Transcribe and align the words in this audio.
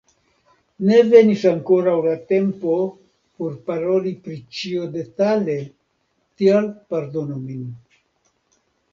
Ne 0.85 0.95
venis 1.09 1.41
ankoraŭ 1.49 1.91
la 2.05 2.13
tempo, 2.31 2.77
por 3.41 3.59
paroli 3.67 4.13
pri 4.27 4.37
ĉio 4.59 4.87
detale, 4.95 5.57
tial 6.43 6.71
pardonu 6.95 7.37
min. 7.43 7.61